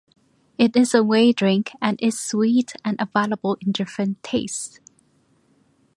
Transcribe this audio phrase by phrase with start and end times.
[0.57, 4.79] It is a whey drink and is sweet and available in different tastes.